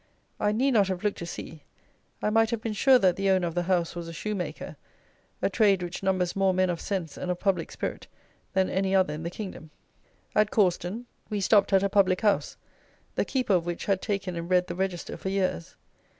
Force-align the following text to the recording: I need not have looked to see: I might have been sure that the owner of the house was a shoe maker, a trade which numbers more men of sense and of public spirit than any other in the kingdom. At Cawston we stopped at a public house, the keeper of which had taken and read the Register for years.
I 0.39 0.51
need 0.51 0.71
not 0.71 0.87
have 0.87 1.03
looked 1.03 1.19
to 1.19 1.27
see: 1.27 1.61
I 2.23 2.31
might 2.31 2.49
have 2.49 2.59
been 2.59 2.73
sure 2.73 2.97
that 2.97 3.17
the 3.17 3.29
owner 3.29 3.45
of 3.45 3.53
the 3.53 3.61
house 3.69 3.95
was 3.95 4.07
a 4.07 4.13
shoe 4.13 4.33
maker, 4.33 4.75
a 5.43 5.47
trade 5.51 5.83
which 5.83 6.01
numbers 6.01 6.35
more 6.35 6.55
men 6.55 6.71
of 6.71 6.81
sense 6.81 7.17
and 7.17 7.29
of 7.29 7.39
public 7.39 7.71
spirit 7.71 8.07
than 8.53 8.67
any 8.67 8.95
other 8.95 9.13
in 9.13 9.21
the 9.21 9.29
kingdom. 9.29 9.69
At 10.33 10.49
Cawston 10.49 11.05
we 11.29 11.39
stopped 11.39 11.71
at 11.71 11.83
a 11.83 11.87
public 11.87 12.21
house, 12.21 12.57
the 13.13 13.25
keeper 13.25 13.53
of 13.53 13.67
which 13.67 13.85
had 13.85 14.01
taken 14.01 14.35
and 14.35 14.49
read 14.49 14.65
the 14.65 14.73
Register 14.75 15.17
for 15.17 15.29
years. 15.29 15.75